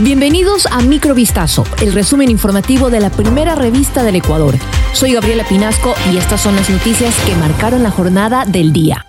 [0.00, 4.54] Bienvenidos a Microvistazo, el resumen informativo de la primera revista del Ecuador.
[4.92, 9.04] Soy Gabriela Pinasco y estas son las noticias que marcaron la jornada del día.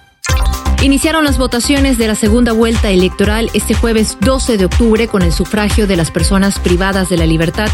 [0.81, 5.31] Iniciaron las votaciones de la segunda vuelta electoral este jueves 12 de octubre con el
[5.31, 7.69] sufragio de las personas privadas de la libertad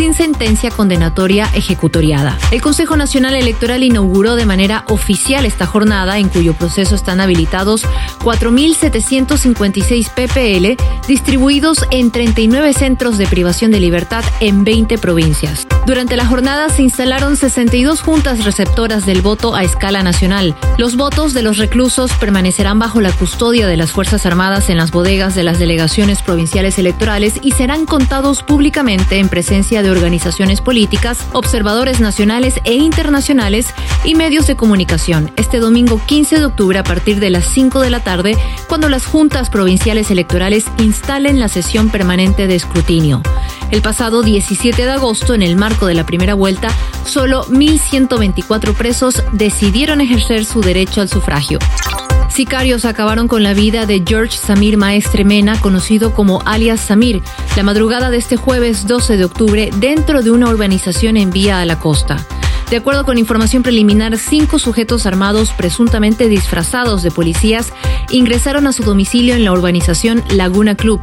[0.00, 2.38] sin sentencia condenatoria ejecutoriada.
[2.52, 7.84] El Consejo Nacional Electoral inauguró de manera oficial esta jornada en cuyo proceso están habilitados
[8.20, 15.66] 4.756 PPL distribuidos en 39 centros de privación de libertad en 20 provincias.
[15.84, 20.56] Durante la jornada se instalaron 62 juntas receptoras del voto a escala nacional.
[20.78, 24.92] Los votos de los reclusos permanecerán bajo la custodia de las Fuerzas Armadas en las
[24.92, 31.18] bodegas de las delegaciones provinciales electorales y serán contados públicamente en presencia de organizaciones políticas,
[31.32, 33.66] observadores nacionales e internacionales
[34.04, 37.90] y medios de comunicación este domingo 15 de octubre a partir de las 5 de
[37.90, 38.36] la tarde,
[38.68, 43.22] cuando las juntas provinciales electorales instalen la sesión permanente de escrutinio.
[43.70, 46.68] El pasado 17 de agosto, en el marco de la primera vuelta,
[47.04, 51.58] solo 1.124 presos decidieron ejercer su derecho al sufragio.
[52.30, 57.22] Sicarios acabaron con la vida de George Samir Maestre Mena, conocido como alias Samir,
[57.56, 61.66] la madrugada de este jueves 12 de octubre dentro de una urbanización en vía a
[61.66, 62.24] la costa.
[62.70, 67.72] De acuerdo con información preliminar, cinco sujetos armados presuntamente disfrazados de policías
[68.10, 71.00] ingresaron a su domicilio en la urbanización Laguna Club.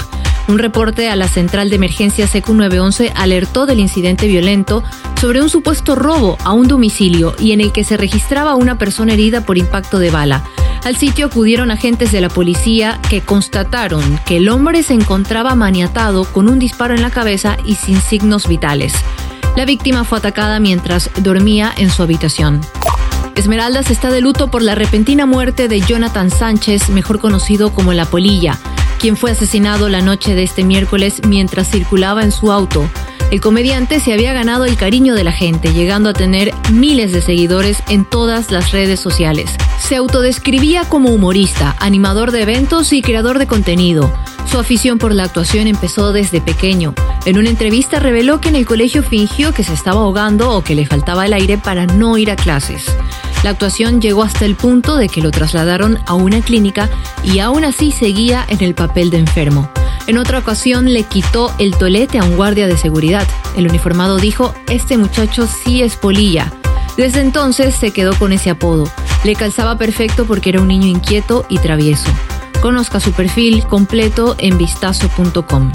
[0.48, 4.82] Un reporte a la central de emergencia CQ 911 alertó del incidente violento
[5.20, 9.12] sobre un supuesto robo a un domicilio y en el que se registraba una persona
[9.12, 10.46] herida por impacto de bala.
[10.88, 16.24] Al sitio acudieron agentes de la policía que constataron que el hombre se encontraba maniatado
[16.24, 18.94] con un disparo en la cabeza y sin signos vitales.
[19.58, 22.62] La víctima fue atacada mientras dormía en su habitación.
[23.36, 28.06] Esmeraldas está de luto por la repentina muerte de Jonathan Sánchez, mejor conocido como La
[28.06, 28.58] Polilla,
[28.98, 32.90] quien fue asesinado la noche de este miércoles mientras circulaba en su auto.
[33.30, 37.22] El comediante se había ganado el cariño de la gente, llegando a tener miles de
[37.22, 39.52] seguidores en todas las redes sociales.
[39.80, 44.14] Se autodescribía como humorista, animador de eventos y creador de contenido.
[44.50, 46.94] Su afición por la actuación empezó desde pequeño.
[47.26, 50.76] En una entrevista reveló que en el colegio fingió que se estaba ahogando o que
[50.76, 52.86] le faltaba el aire para no ir a clases.
[53.44, 56.90] La actuación llegó hasta el punto de que lo trasladaron a una clínica
[57.26, 59.70] y aún así seguía en el papel de enfermo.
[60.08, 63.28] En otra ocasión le quitó el tolete a un guardia de seguridad.
[63.58, 66.52] El uniformado dijo, este muchacho sí es polilla.
[66.96, 68.90] Desde entonces se quedó con ese apodo.
[69.26, 72.10] Le calzaba perfecto porque era un niño inquieto y travieso.
[72.62, 75.74] Conozca su perfil completo en vistazo.com.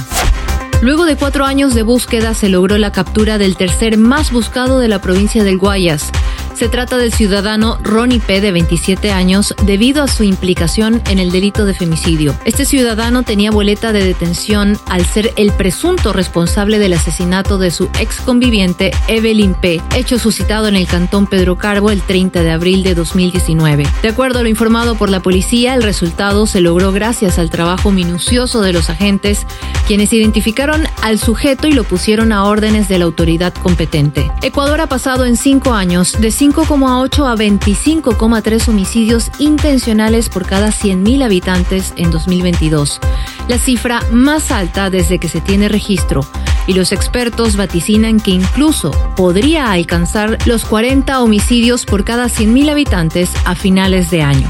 [0.81, 4.88] Luego de cuatro años de búsqueda se logró la captura del tercer más buscado de
[4.88, 6.10] la provincia del Guayas.
[6.55, 8.41] Se trata del ciudadano Ronnie P.
[8.41, 12.35] de 27 años debido a su implicación en el delito de femicidio.
[12.45, 17.89] Este ciudadano tenía boleta de detención al ser el presunto responsable del asesinato de su
[17.99, 22.83] ex conviviente Evelyn P., hecho suscitado en el cantón Pedro Carbo el 30 de abril
[22.83, 23.87] de 2019.
[24.03, 27.91] De acuerdo a lo informado por la policía, el resultado se logró gracias al trabajo
[27.91, 29.47] minucioso de los agentes,
[29.87, 34.31] quienes identificaron al sujeto y lo pusieron a órdenes de la autoridad competente.
[34.43, 41.23] Ecuador ha pasado en cinco años de 5,8 a 25,3 homicidios intencionales por cada 100.000
[41.23, 42.99] habitantes en 2022,
[43.47, 46.27] la cifra más alta desde que se tiene registro,
[46.67, 53.31] y los expertos vaticinan que incluso podría alcanzar los 40 homicidios por cada 100.000 habitantes
[53.45, 54.49] a finales de año.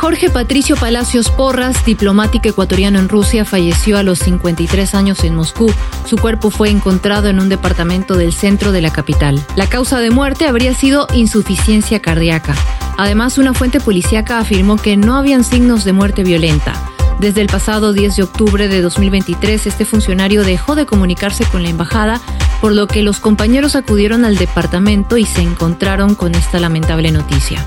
[0.00, 5.72] Jorge Patricio Palacios Porras, diplomático ecuatoriano en Rusia, falleció a los 53 años en Moscú.
[6.06, 9.44] Su cuerpo fue encontrado en un departamento del centro de la capital.
[9.56, 12.54] La causa de muerte habría sido insuficiencia cardíaca.
[12.96, 16.74] Además, una fuente policíaca afirmó que no habían signos de muerte violenta.
[17.18, 21.70] Desde el pasado 10 de octubre de 2023, este funcionario dejó de comunicarse con la
[21.70, 22.20] embajada,
[22.60, 27.66] por lo que los compañeros acudieron al departamento y se encontraron con esta lamentable noticia.